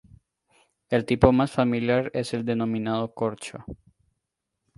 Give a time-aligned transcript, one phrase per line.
[0.89, 3.63] El tipo más familiar es el denominado corcho.